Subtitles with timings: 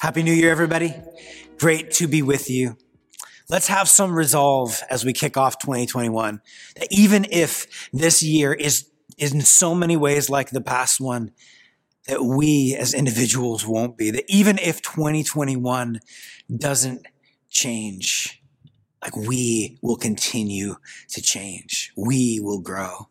[0.00, 0.94] Happy New Year, everybody.
[1.58, 2.76] Great to be with you.
[3.48, 6.40] Let's have some resolve as we kick off 2021
[6.76, 8.88] that even if this year is,
[9.18, 11.32] is in so many ways like the past one,
[12.06, 14.10] that we as individuals won't be.
[14.10, 16.00] That even if 2021
[16.54, 17.06] doesn't
[17.48, 18.42] change,
[19.02, 20.76] like we will continue
[21.10, 21.92] to change.
[21.96, 23.08] We will grow.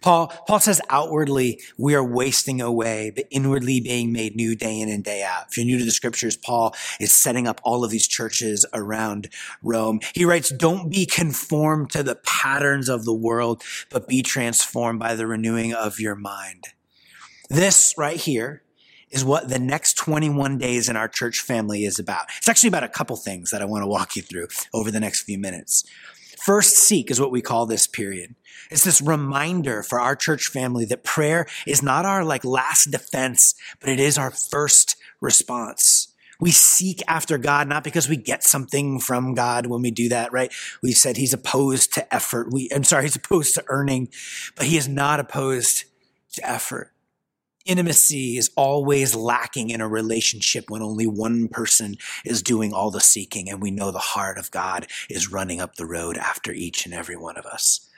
[0.00, 4.88] Paul, Paul says outwardly we are wasting away, but inwardly being made new day in
[4.88, 5.46] and day out.
[5.50, 9.28] If you're new to the scriptures, Paul is setting up all of these churches around
[9.62, 10.00] Rome.
[10.14, 15.14] He writes, don't be conformed to the patterns of the world, but be transformed by
[15.14, 16.68] the renewing of your mind.
[17.48, 18.62] This right here
[19.10, 22.26] is what the next 21 days in our church family is about.
[22.38, 25.00] It's actually about a couple things that I want to walk you through over the
[25.00, 25.84] next few minutes.
[26.40, 28.34] First seek is what we call this period.
[28.70, 33.54] It's this reminder for our church family that prayer is not our like last defense,
[33.78, 36.08] but it is our first response.
[36.40, 40.32] We seek after God, not because we get something from God when we do that,
[40.32, 40.50] right?
[40.82, 42.50] We said he's opposed to effort.
[42.50, 44.08] We, I'm sorry, he's opposed to earning,
[44.56, 45.84] but he is not opposed
[46.34, 46.92] to effort.
[47.70, 53.00] Intimacy is always lacking in a relationship when only one person is doing all the
[53.00, 56.84] seeking and we know the heart of God is running up the road after each
[56.84, 57.88] and every one of us.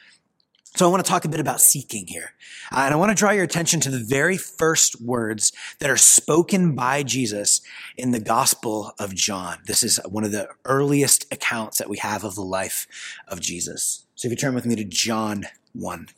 [0.77, 2.35] So I want to talk a bit about seeking here.
[2.71, 5.97] Uh, and I want to draw your attention to the very first words that are
[5.97, 7.63] spoken by Jesus
[7.97, 9.61] in the Gospel of John.
[9.65, 12.87] This is one of the earliest accounts that we have of the life
[13.27, 14.05] of Jesus.
[14.17, 16.09] So if you turn with me to John 1,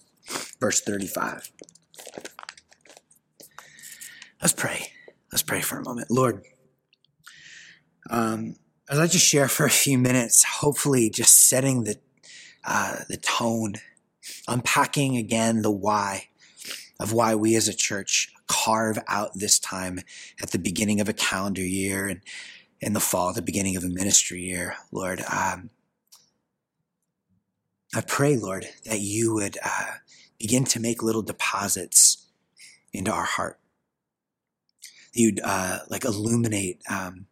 [0.59, 1.53] verse 35.
[4.45, 4.89] Let's pray.
[5.33, 6.11] Let's pray for a moment.
[6.11, 6.43] Lord,
[8.11, 8.57] um,
[8.91, 11.97] I'd like to share for a few minutes, hopefully just setting the,
[12.63, 13.77] uh, the tone,
[14.47, 16.29] unpacking again the why
[17.01, 20.01] of why we as a church carve out this time
[20.43, 22.21] at the beginning of a calendar year and
[22.83, 25.23] in the fall, the beginning of a ministry year, Lord.
[25.23, 25.71] Um,
[27.95, 29.93] I pray, Lord, that you would uh,
[30.39, 32.27] begin to make little deposits
[32.93, 33.59] into our heart
[35.15, 37.27] you'd uh, like illuminate um,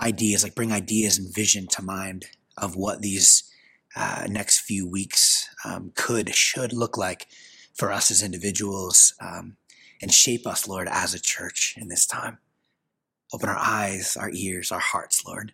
[0.00, 2.26] ideas, like bring ideas and vision to mind
[2.56, 3.44] of what these
[3.94, 7.26] uh, next few weeks um, could, should look like
[7.74, 9.56] for us as individuals um,
[10.00, 12.38] and shape us, Lord, as a church in this time.
[13.34, 15.52] Open our eyes, our ears, our hearts, Lord,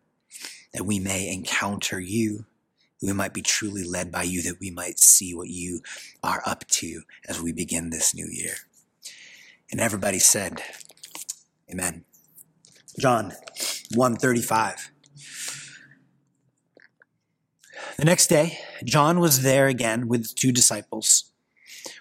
[0.73, 2.45] that we may encounter you.
[3.01, 5.81] We might be truly led by you, that we might see what you
[6.23, 8.55] are up to as we begin this new year.
[9.71, 10.63] And everybody said,
[11.71, 12.05] Amen.
[12.99, 13.33] John
[13.95, 14.91] 135.
[17.97, 21.33] The next day, John was there again with two disciples.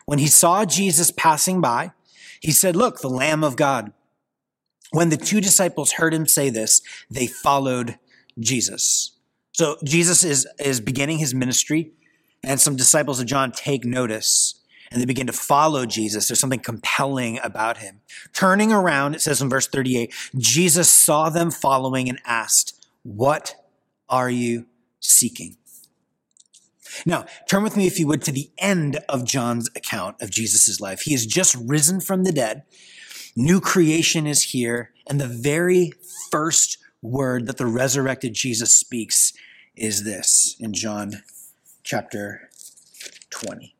[0.05, 1.91] When he saw Jesus passing by,
[2.39, 3.93] he said, Look, the Lamb of God.
[4.91, 7.99] When the two disciples heard him say this, they followed
[8.39, 9.17] Jesus.
[9.51, 11.91] So Jesus is, is beginning his ministry,
[12.43, 14.56] and some disciples of John take notice
[14.91, 16.27] and they begin to follow Jesus.
[16.27, 18.01] There's something compelling about him.
[18.33, 23.55] Turning around, it says in verse 38, Jesus saw them following and asked, What
[24.09, 24.65] are you
[24.99, 25.57] seeking?
[27.05, 30.79] Now, turn with me, if you would, to the end of John's account of Jesus'
[30.79, 31.01] life.
[31.01, 32.63] He has just risen from the dead.
[33.35, 34.91] New creation is here.
[35.07, 35.93] And the very
[36.31, 39.33] first word that the resurrected Jesus speaks
[39.75, 41.23] is this in John
[41.83, 42.49] chapter
[43.29, 43.76] 20.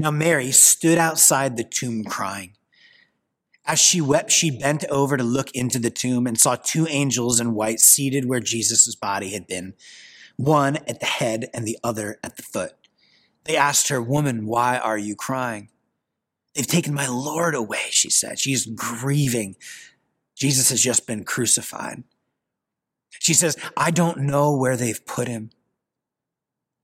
[0.00, 2.54] Now Mary stood outside the tomb crying.
[3.66, 7.38] As she wept, she bent over to look into the tomb and saw two angels
[7.38, 9.74] in white seated where Jesus' body had been,
[10.36, 12.72] one at the head and the other at the foot.
[13.44, 15.68] They asked her, Woman, why are you crying?
[16.54, 18.38] They've taken my Lord away, she said.
[18.38, 19.56] She is grieving.
[20.34, 22.04] Jesus has just been crucified.
[23.18, 25.50] She says, I don't know where they've put him.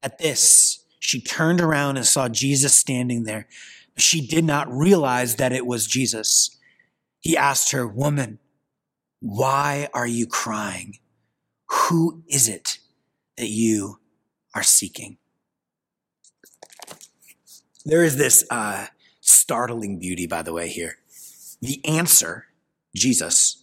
[0.03, 3.47] At this, she turned around and saw Jesus standing there.
[3.94, 6.59] But she did not realize that it was Jesus.
[7.21, 8.41] He asked her, Woman,
[9.21, 10.99] why are you crying?
[11.69, 12.81] Who is it
[13.37, 14.00] that you
[14.53, 15.19] are seeking?
[17.85, 18.87] There is this uh,
[19.20, 20.97] startling beauty, by the way, here.
[21.62, 22.47] The answer,
[22.97, 23.62] Jesus,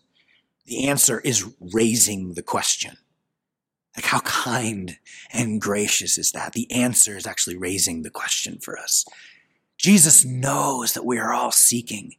[0.66, 2.96] the answer is raising the question.
[3.96, 4.98] Like, how kind
[5.32, 6.54] and gracious is that?
[6.54, 9.06] The answer is actually raising the question for us.
[9.78, 12.16] Jesus knows that we are all seeking.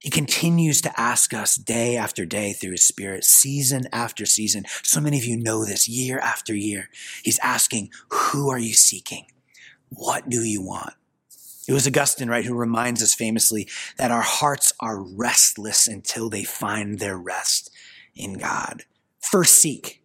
[0.00, 4.64] He continues to ask us day after day through his spirit, season after season.
[4.82, 6.90] So many of you know this year after year.
[7.22, 9.26] He's asking, Who are you seeking?
[9.88, 10.92] What do you want?
[11.66, 16.44] It was Augustine, right, who reminds us famously that our hearts are restless until they
[16.44, 17.70] find their rest
[18.14, 18.84] in God.
[19.20, 20.02] First seek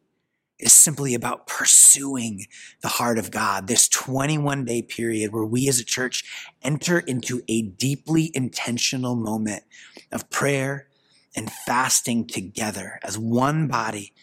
[0.60, 2.46] is simply about pursuing
[2.82, 3.68] the heart of God.
[3.68, 6.24] This 21 day period where we as a church
[6.62, 9.64] enter into a deeply intentional moment
[10.12, 10.88] of prayer
[11.36, 14.14] and fasting together as one body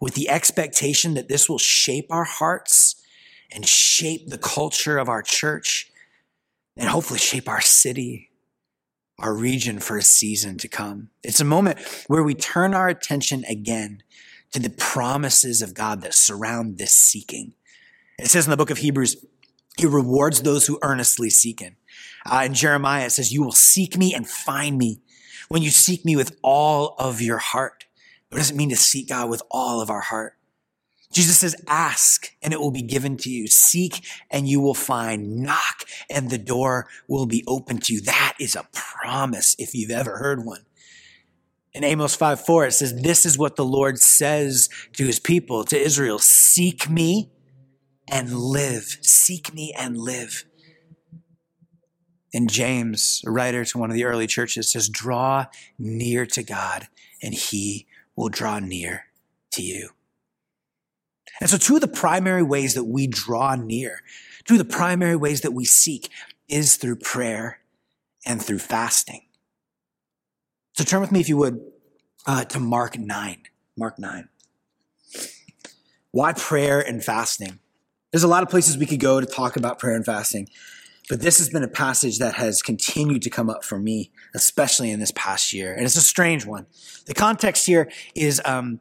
[0.00, 2.96] with the expectation that this will shape our hearts
[3.50, 5.90] and shape the culture of our church
[6.76, 8.30] and hopefully shape our city,
[9.18, 11.08] our region for a season to come.
[11.22, 11.78] It's a moment
[12.08, 14.02] where we turn our attention again
[14.52, 17.54] to the promises of God that surround this seeking.
[18.18, 19.24] It says in the book of Hebrews,
[19.76, 21.76] he rewards those who earnestly seek him.
[22.24, 25.00] Uh, in Jeremiah, it says, You will seek me and find me
[25.48, 27.84] when you seek me with all of your heart.
[28.30, 30.36] What does it mean to seek God with all of our heart?
[31.12, 33.46] Jesus says, ask and it will be given to you.
[33.46, 35.36] Seek and you will find.
[35.36, 38.00] Knock and the door will be open to you.
[38.00, 40.66] That is a promise if you've ever heard one.
[41.76, 45.62] In Amos 5 4, it says, This is what the Lord says to his people,
[45.64, 47.30] to Israel Seek me
[48.08, 48.96] and live.
[49.02, 50.46] Seek me and live.
[52.32, 55.46] And James, a writer to one of the early churches, says, Draw
[55.78, 56.88] near to God,
[57.22, 57.86] and he
[58.16, 59.08] will draw near
[59.50, 59.90] to you.
[61.42, 64.00] And so, two of the primary ways that we draw near,
[64.46, 66.08] two of the primary ways that we seek
[66.48, 67.58] is through prayer
[68.24, 69.25] and through fasting.
[70.76, 71.58] So, turn with me, if you would,
[72.26, 73.38] uh, to Mark 9.
[73.78, 74.28] Mark 9.
[76.10, 77.60] Why prayer and fasting?
[78.12, 80.50] There's a lot of places we could go to talk about prayer and fasting,
[81.08, 84.90] but this has been a passage that has continued to come up for me, especially
[84.90, 85.72] in this past year.
[85.72, 86.66] And it's a strange one.
[87.06, 88.80] The context here is um,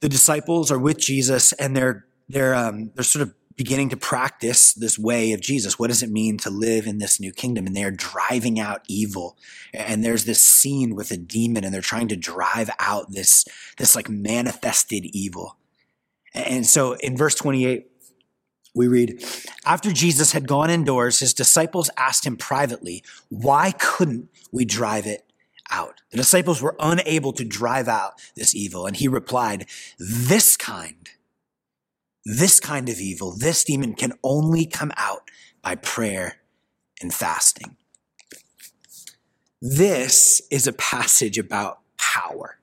[0.00, 4.72] the disciples are with Jesus and they're they're um, they're sort of beginning to practice
[4.72, 5.78] this way of Jesus.
[5.78, 7.66] What does it mean to live in this new kingdom?
[7.66, 9.36] And they're driving out evil.
[9.74, 13.44] And there's this scene with a demon and they're trying to drive out this,
[13.76, 15.56] this like manifested evil.
[16.32, 17.90] And so in verse 28,
[18.74, 19.24] we read,
[19.66, 25.28] after Jesus had gone indoors, his disciples asked him privately, why couldn't we drive it
[25.70, 26.00] out.
[26.10, 28.86] The disciples were unable to drive out this evil.
[28.86, 29.66] And he replied,
[29.98, 31.10] this kind,
[32.28, 35.30] this kind of evil, this demon can only come out
[35.62, 36.36] by prayer
[37.00, 37.76] and fasting.
[39.62, 42.58] This is a passage about power.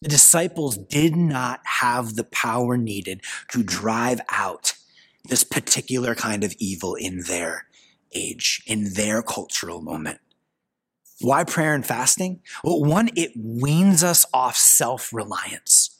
[0.00, 3.20] The disciples did not have the power needed
[3.50, 4.72] to drive out
[5.28, 7.66] this particular kind of evil in their
[8.14, 10.20] age, in their cultural moment.
[11.20, 12.40] Why prayer and fasting?
[12.64, 15.95] Well, one, it weans us off self reliance.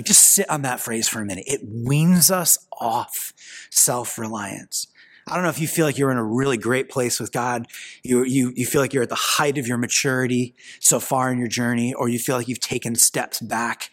[0.00, 1.44] Like just sit on that phrase for a minute.
[1.46, 3.34] It weans us off
[3.68, 4.86] self reliance.
[5.26, 7.66] I don't know if you feel like you're in a really great place with God.
[8.02, 11.38] You, you, you feel like you're at the height of your maturity so far in
[11.38, 13.90] your journey, or you feel like you've taken steps back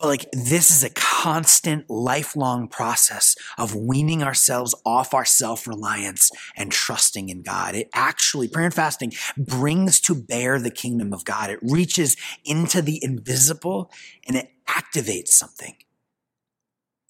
[0.00, 7.28] like this is a constant lifelong process of weaning ourselves off our self-reliance and trusting
[7.28, 7.74] in God.
[7.74, 11.50] It actually, prayer and fasting brings to bear the kingdom of God.
[11.50, 13.90] It reaches into the invisible
[14.26, 15.76] and it activates something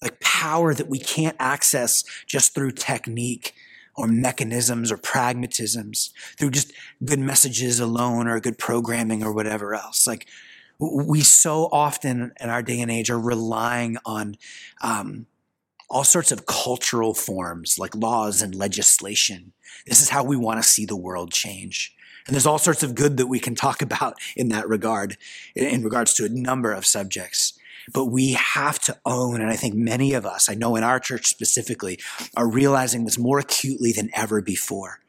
[0.01, 3.53] like power that we can't access just through technique
[3.95, 6.71] or mechanisms or pragmatisms, through just
[7.03, 10.05] good messages alone or good programming or whatever else.
[10.05, 10.27] Like
[10.79, 14.35] we so often in our day and age are relying on
[14.81, 15.25] um,
[15.89, 19.53] all sorts of cultural forms like laws and legislation.
[19.85, 21.93] This is how we want to see the world change.
[22.25, 25.17] And there's all sorts of good that we can talk about in that regard,
[25.55, 27.57] in regards to a number of subjects.
[27.93, 30.99] But we have to own, and I think many of us, I know in our
[30.99, 31.99] church specifically,
[32.35, 34.99] are realizing this more acutely than ever before.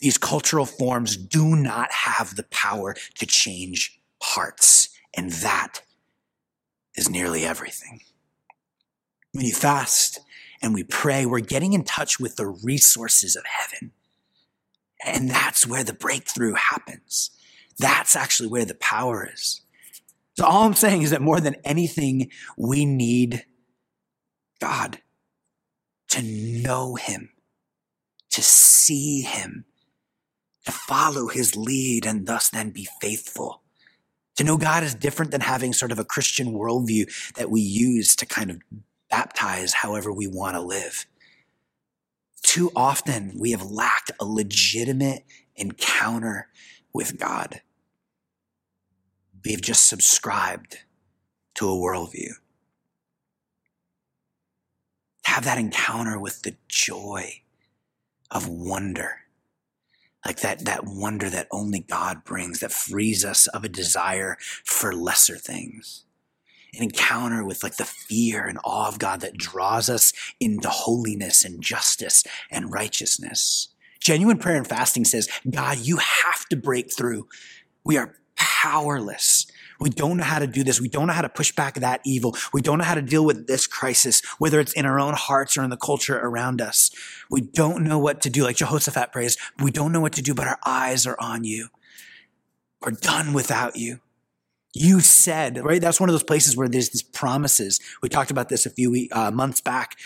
[0.00, 4.88] These cultural forms do not have the power to change hearts.
[5.16, 5.82] And that
[6.96, 8.00] is nearly everything.
[9.32, 10.20] When you fast
[10.62, 13.92] and we pray, we're getting in touch with the resources of heaven.
[15.04, 17.30] And that's where the breakthrough happens.
[17.78, 19.60] That's actually where the power is.
[20.36, 23.44] So all I'm saying is that more than anything, we need
[24.60, 25.00] God
[26.10, 27.30] to know him,
[28.30, 29.64] to see him,
[30.64, 33.63] to follow his lead and thus then be faithful.
[34.36, 38.16] To know God is different than having sort of a Christian worldview that we use
[38.16, 38.60] to kind of
[39.10, 41.06] baptize however we want to live.
[42.42, 45.24] Too often we have lacked a legitimate
[45.56, 46.48] encounter
[46.92, 47.60] with God.
[49.44, 50.78] We have just subscribed
[51.54, 52.32] to a worldview.
[55.34, 57.42] have that encounter with the joy
[58.30, 59.23] of wonder.
[60.26, 64.94] Like that, that wonder that only God brings that frees us of a desire for
[64.94, 66.04] lesser things.
[66.74, 71.44] An encounter with like the fear and awe of God that draws us into holiness
[71.44, 73.68] and justice and righteousness.
[74.00, 77.28] Genuine prayer and fasting says, God, you have to break through.
[77.84, 79.46] We are powerless
[79.80, 80.80] we don't know how to do this.
[80.80, 82.36] We don't know how to push back that evil.
[82.52, 85.56] We don't know how to deal with this crisis, whether it's in our own hearts
[85.56, 86.90] or in the culture around us.
[87.30, 89.36] We don't know what to do, like Jehoshaphat prays.
[89.62, 91.68] We don't know what to do, but our eyes are on you.
[92.82, 94.00] We're done without you.
[94.74, 95.80] You said, right?
[95.80, 97.80] That's one of those places where there's these promises.
[98.02, 99.96] We talked about this a few uh, months back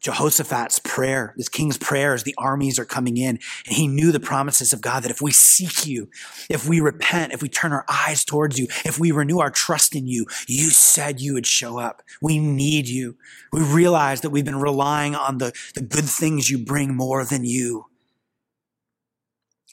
[0.00, 3.38] Jehoshaphat's prayer, this king's prayer as the armies are coming in.
[3.66, 6.08] And he knew the promises of God that if we seek you,
[6.48, 9.94] if we repent, if we turn our eyes towards you, if we renew our trust
[9.94, 12.02] in you, you said you would show up.
[12.22, 13.16] We need you.
[13.52, 17.44] We realize that we've been relying on the, the good things you bring more than
[17.44, 17.86] you.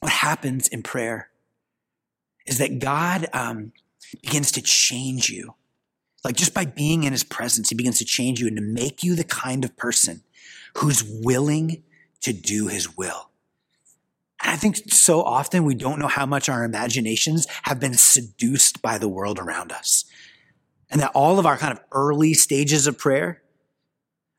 [0.02, 1.30] What happens in prayer
[2.46, 3.72] is that God um,
[4.22, 5.56] begins to change you.
[6.28, 9.02] Like just by being in his presence, he begins to change you and to make
[9.02, 10.24] you the kind of person
[10.76, 11.84] who's willing
[12.20, 13.30] to do his will.
[14.44, 18.82] And I think so often we don't know how much our imaginations have been seduced
[18.82, 20.04] by the world around us.
[20.90, 23.42] And that all of our kind of early stages of prayer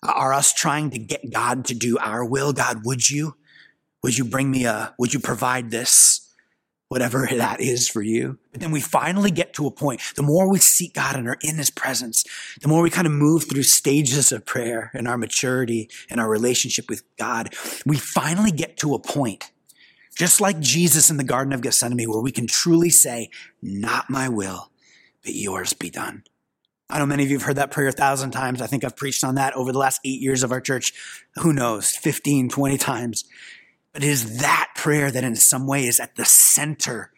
[0.02, 2.52] are us trying to get God to do our will.
[2.52, 3.36] God, would you?
[4.02, 6.27] Would you bring me a, would you provide this?
[6.88, 8.38] Whatever that is for you.
[8.50, 10.00] But then we finally get to a point.
[10.16, 12.24] The more we seek God and are in his presence,
[12.60, 16.28] the more we kind of move through stages of prayer and our maturity and our
[16.28, 17.54] relationship with God,
[17.84, 19.50] we finally get to a point,
[20.16, 23.30] just like Jesus in the Garden of Gethsemane, where we can truly say,
[23.60, 24.70] not my will,
[25.22, 26.24] but yours be done.
[26.90, 28.62] I know many of you have heard that prayer a thousand times.
[28.62, 30.94] I think I've preached on that over the last eight years of our church.
[31.36, 33.24] Who knows, 15, 20 times.
[33.92, 37.10] But it is that prayer that in some way is at the center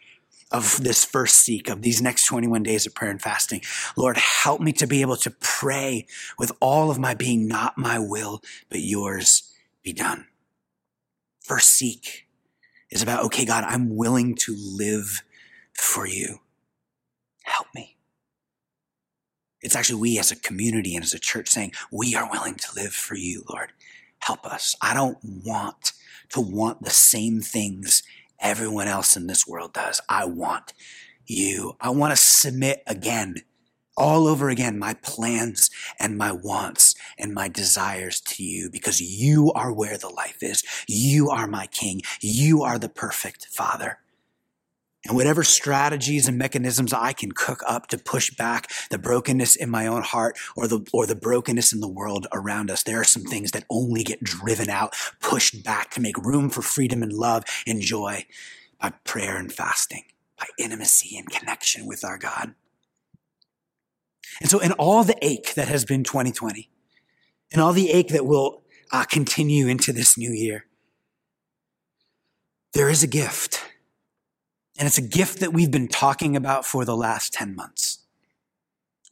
[0.51, 3.61] of this first seek of these next 21 days of prayer and fasting.
[3.99, 6.07] Lord, help me to be able to pray
[6.39, 8.41] with all of my being, not my will,
[8.71, 9.53] but yours
[9.83, 10.27] be done.
[11.43, 12.27] First seek
[12.91, 15.23] is about, okay, God, I'm willing to live
[15.75, 16.39] for you.
[17.43, 17.99] Help me.
[19.61, 22.69] It's actually we as a community and as a church saying, we are willing to
[22.75, 23.73] live for you, Lord.
[24.21, 24.77] Help us.
[24.81, 25.93] I don't want
[26.31, 28.03] to want the same things
[28.41, 30.01] everyone else in this world does.
[30.09, 30.73] I want
[31.27, 31.77] you.
[31.81, 33.37] I want to submit again,
[33.97, 39.53] all over again, my plans and my wants and my desires to you because you
[39.53, 40.65] are where the life is.
[40.87, 42.01] You are my king.
[42.21, 43.99] You are the perfect father.
[45.07, 49.71] And whatever strategies and mechanisms I can cook up to push back the brokenness in
[49.71, 53.05] my own heart or the, or the brokenness in the world around us, there are
[53.05, 57.15] some things that only get driven out, pushed back to make room for freedom and
[57.15, 58.27] love and joy
[58.79, 60.05] by prayer and fasting,
[60.39, 62.55] by intimacy and connection with our God.
[64.41, 66.69] And so in all the ache that has been 2020,
[67.53, 70.67] and all the ache that will uh, continue into this new year,
[72.75, 73.60] there is a gift
[74.81, 77.99] and it's a gift that we've been talking about for the last 10 months.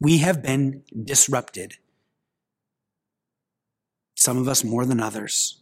[0.01, 1.75] We have been disrupted.
[4.17, 5.61] Some of us more than others,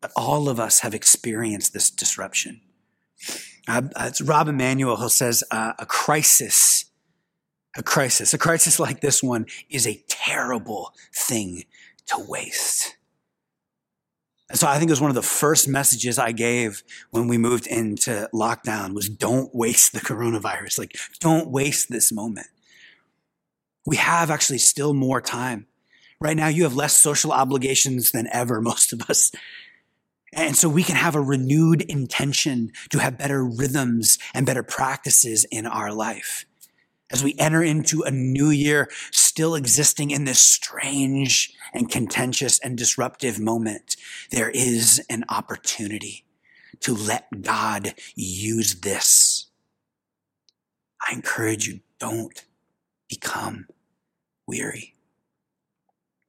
[0.00, 2.62] but all of us have experienced this disruption.
[3.68, 6.86] Uh, it's Rahm Emanuel who says uh, a crisis,
[7.76, 11.64] a crisis, a crisis like this one is a terrible thing
[12.06, 12.96] to waste.
[14.54, 17.66] So I think it was one of the first messages I gave when we moved
[17.66, 20.78] into lockdown was don't waste the coronavirus.
[20.78, 22.46] Like, don't waste this moment.
[23.84, 25.66] We have actually still more time.
[26.18, 29.30] Right now, you have less social obligations than ever, most of us.
[30.32, 35.44] And so we can have a renewed intention to have better rhythms and better practices
[35.50, 36.46] in our life
[37.10, 42.76] as we enter into a new year, still existing in this strange and contentious and
[42.76, 43.96] disruptive moment,
[44.30, 46.24] there is an opportunity
[46.80, 49.46] to let God use this.
[51.08, 52.44] I encourage you, don't
[53.08, 53.66] become
[54.46, 54.94] weary.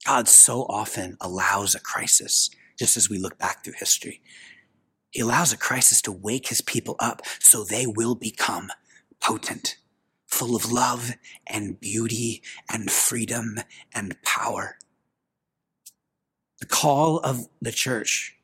[0.05, 4.21] God so often allows a crisis, just as we look back through history.
[5.11, 8.69] He allows a crisis to wake his people up so they will become
[9.19, 9.75] potent
[10.39, 11.15] full of love
[11.47, 12.41] and beauty
[12.71, 13.57] and freedom
[13.93, 14.77] and power.
[16.61, 18.37] The call of the church,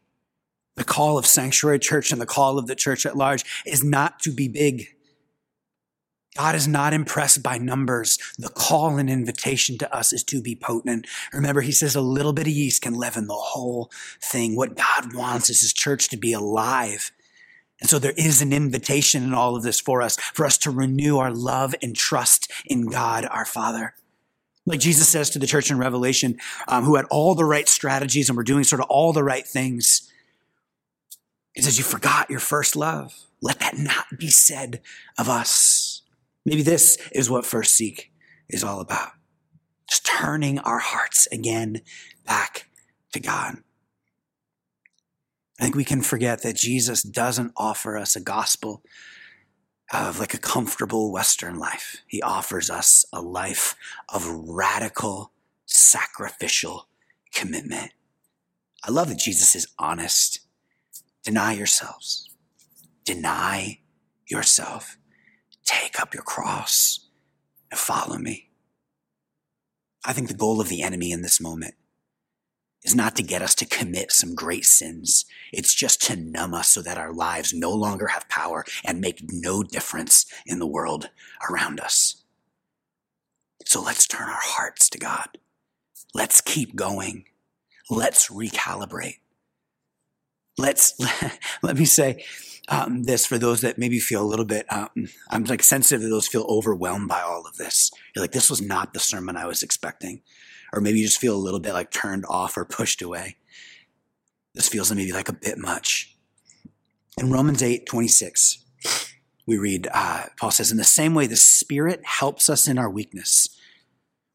[0.76, 4.20] the call of Sanctuary Church and the call of the church at large is not
[4.24, 4.88] to be big.
[6.36, 8.20] God is not impressed by numbers.
[8.38, 11.08] The call and invitation to us is to be potent.
[11.32, 13.90] Remember, he says a little bit of yeast can leaven the whole
[14.22, 14.58] thing.
[14.58, 17.14] What God wants is his church to be alive.
[17.82, 20.72] And so there is an invitation in all of this for us, for us to
[20.72, 23.96] renew our love and trust in God, our Father.
[24.66, 28.30] Like Jesus says to the church in Revelation, um, who had all the right strategies
[28.30, 30.10] and were doing sort of all the right things.
[31.54, 33.14] He says, You forgot your first love.
[33.42, 34.82] Let that not be said
[35.20, 36.02] of us.
[36.46, 38.12] Maybe this is what First Seek
[38.50, 39.12] is all about.
[39.88, 41.82] Just turning our hearts again
[42.26, 42.70] back
[43.14, 43.58] to God.
[45.60, 48.84] I think we can forget that Jesus doesn't offer us a gospel
[49.94, 51.98] of like a comfortable Western life.
[52.08, 53.76] He offers us a life
[54.10, 55.32] of radical,
[55.66, 56.88] sacrificial
[57.34, 57.92] commitment.
[58.84, 60.42] I love that Jesus is honest.
[61.24, 62.30] Deny yourselves.
[63.06, 63.80] Deny
[64.28, 64.98] yourself.
[65.64, 67.08] Take up your cross
[67.72, 68.50] and follow me.
[70.04, 71.76] I think the goal of the enemy in this moment
[72.86, 75.26] is not to get us to commit some great sins.
[75.52, 79.22] It's just to numb us so that our lives no longer have power and make
[79.34, 81.10] no difference in the world
[81.50, 82.24] around us.
[83.66, 85.40] So let's turn our hearts to God.
[86.14, 87.26] Let's keep going.
[87.90, 89.18] Let's recalibrate.
[90.58, 90.94] Let's,
[91.64, 92.24] let me say,
[92.68, 94.90] um, this for those that maybe feel a little bit, um,
[95.30, 97.92] I'm like sensitive to those feel overwhelmed by all of this.
[98.16, 100.22] You're like, this was not the sermon I was expecting.
[100.76, 103.38] Or maybe you just feel a little bit like turned off or pushed away.
[104.54, 106.16] This feels maybe like a bit much.
[107.18, 108.64] In Romans 8, 26,
[109.46, 112.90] we read, uh, Paul says, in the same way, the Spirit helps us in our
[112.90, 113.48] weakness.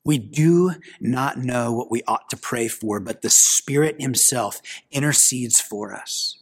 [0.02, 5.60] We do not know what we ought to pray for, but the Spirit Himself intercedes
[5.60, 6.38] for us.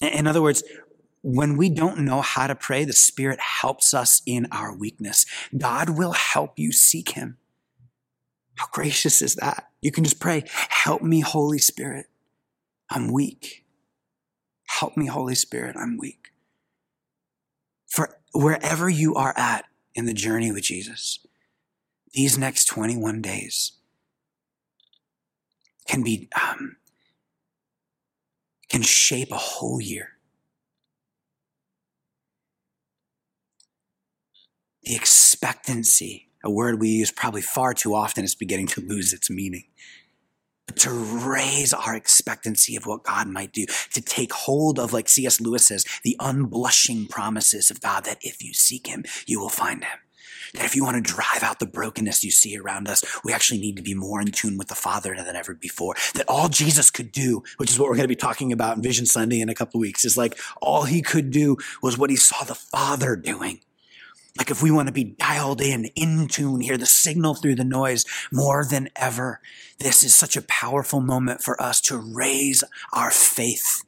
[0.00, 0.62] In other words,
[1.20, 5.26] when we don't know how to pray, the Spirit helps us in our weakness.
[5.56, 7.36] God will help you seek Him.
[8.54, 9.70] How gracious is that?
[9.80, 12.06] You can just pray, Help me, Holy Spirit.
[12.90, 13.64] I'm weak.
[14.66, 15.76] Help me, Holy Spirit.
[15.76, 16.32] I'm weak.
[17.86, 21.20] For wherever you are at in the journey with Jesus,
[22.12, 23.72] these next 21 days
[25.86, 26.76] can be um,
[28.68, 30.12] can shape a whole year.
[34.84, 39.30] The expectancy, a word we use probably far too often, is beginning to lose its
[39.30, 39.64] meaning.
[40.66, 45.08] But to raise our expectancy of what God might do, to take hold of, like
[45.08, 45.40] C.S.
[45.40, 49.82] Lewis says, the unblushing promises of God that if you seek Him, you will find
[49.84, 49.98] Him.
[50.54, 53.58] That if you want to drive out the brokenness you see around us, we actually
[53.60, 55.94] need to be more in tune with the Father than ever before.
[56.14, 58.82] That all Jesus could do, which is what we're going to be talking about in
[58.82, 62.16] Vision Sunday in a couple weeks, is like all he could do was what he
[62.16, 63.60] saw the Father doing.
[64.38, 67.64] Like if we want to be dialed in, in tune, hear the signal through the
[67.64, 69.40] noise more than ever,
[69.78, 73.84] this is such a powerful moment for us to raise our faith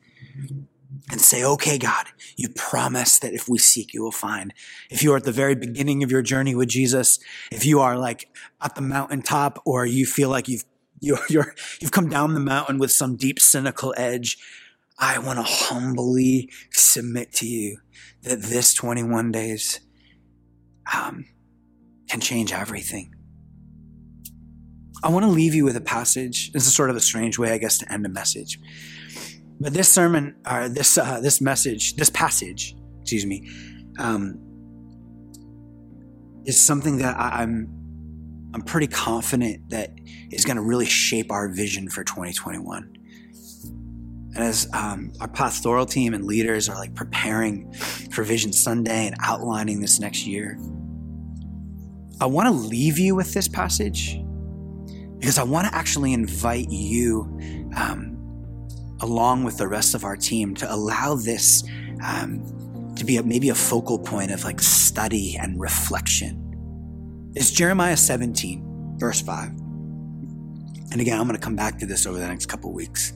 [1.10, 4.52] and say, okay, God, you promise that if we seek, you will find.
[4.90, 7.18] If you are at the very beginning of your journey with Jesus,
[7.50, 8.28] if you are like
[8.60, 10.64] at the mountaintop or you feel like you've,
[11.00, 14.38] you're, you're, you've come down the mountain with some deep cynical edge,
[14.98, 17.78] I want to humbly submit to you
[18.22, 19.80] that this 21 days
[20.92, 21.26] um,
[22.08, 23.14] can change everything.
[25.02, 26.52] I want to leave you with a passage.
[26.52, 28.58] This is sort of a strange way, I guess, to end a message.
[29.60, 33.48] But this sermon, or this uh, this message, this passage, excuse me,
[33.98, 34.40] um,
[36.44, 37.68] is something that I, I'm
[38.54, 39.90] I'm pretty confident that
[40.30, 42.96] is going to really shape our vision for 2021.
[44.34, 49.16] And as um, our pastoral team and leaders are like preparing for Vision Sunday and
[49.20, 50.58] outlining this next year,
[52.20, 54.20] I want to leave you with this passage
[55.18, 57.22] because I want to actually invite you
[57.76, 58.16] um,
[59.00, 61.62] along with the rest of our team to allow this
[62.04, 66.40] um, to be a, maybe a focal point of like study and reflection.
[67.34, 69.48] It's Jeremiah 17, verse 5.
[70.92, 73.12] And again, I'm going to come back to this over the next couple weeks.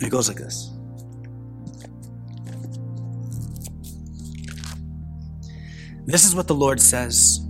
[0.00, 0.72] It goes like this.
[6.04, 7.40] This is what the Lord says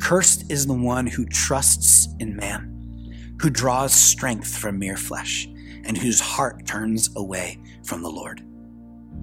[0.00, 5.48] Cursed is the one who trusts in man, who draws strength from mere flesh
[5.84, 8.42] and whose heart turns away from the Lord.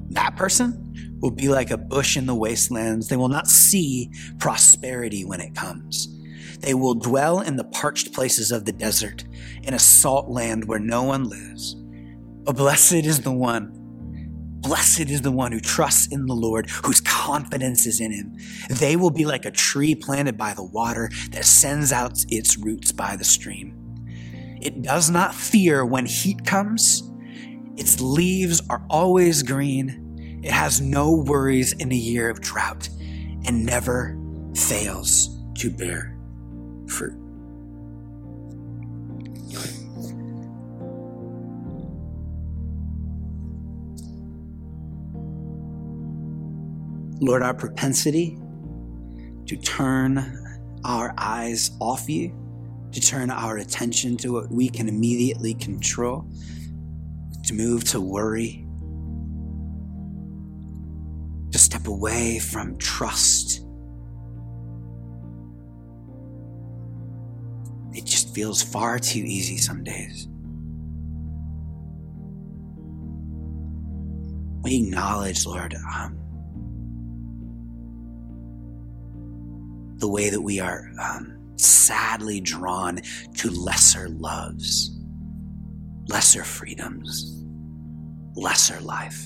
[0.10, 3.08] That person will be like a bush in the wastelands.
[3.08, 6.10] They will not see prosperity when it comes.
[6.60, 9.24] They will dwell in the parched places of the desert,
[9.64, 11.76] in a salt land where no one lives.
[12.54, 13.86] Blessed is the one
[14.66, 18.36] Blessed is the one who trusts in the Lord, whose confidence is in him.
[18.68, 22.92] They will be like a tree planted by the water that sends out its roots
[22.92, 23.76] by the stream.
[24.60, 27.04] It does not fear when heat comes.
[27.78, 30.42] Its leaves are always green.
[30.44, 32.90] It has no worries in a year of drought
[33.46, 34.18] and never
[34.56, 35.30] fails
[35.60, 36.18] to bear
[36.88, 37.25] fruit.
[47.26, 48.38] Lord, our propensity
[49.48, 52.36] to turn our eyes off you,
[52.92, 56.30] to turn our attention to what we can immediately control,
[57.46, 58.68] to move to worry,
[61.52, 63.66] to step away from trust.
[67.94, 70.28] It just feels far too easy some days.
[74.64, 76.25] We acknowledge, Lord, um,
[80.06, 83.02] the way that we are um, sadly drawn
[83.34, 84.96] to lesser loves,
[86.08, 87.44] lesser freedoms,
[88.36, 89.26] lesser life.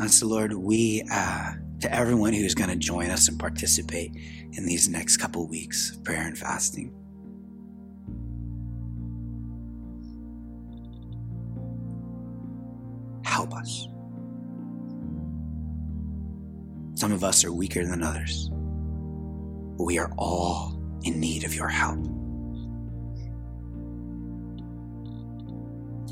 [0.00, 4.10] And so, Lord, we, uh, to everyone who's going to join us and participate
[4.54, 6.92] in these next couple weeks of prayer and fasting,
[17.00, 21.68] Some of us are weaker than others, but we are all in need of your
[21.68, 21.98] help.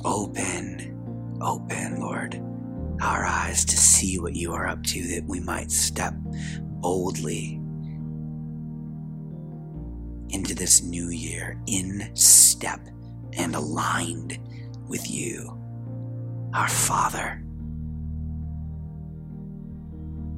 [0.02, 2.42] Open, open, Lord,
[3.02, 6.14] our eyes to see what you are up to, that we might step
[6.80, 7.60] boldly
[10.30, 12.80] into this new year in step
[13.34, 14.38] and aligned
[14.88, 15.54] with you
[16.54, 17.44] our Father,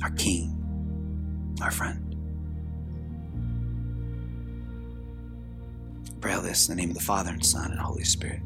[0.03, 0.57] our King,
[1.63, 2.07] our friend.
[6.21, 8.41] Pray all this in the name of the Father and Son and Holy Spirit.